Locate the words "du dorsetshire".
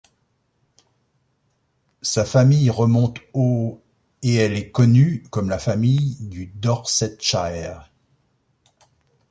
6.27-7.91